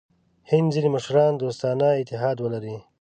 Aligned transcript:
هند 0.49 0.67
ځیني 0.73 0.89
مشران 0.95 1.33
دوستانه 1.35 1.87
اتحاد 2.01 2.37
ولري. 2.41 2.75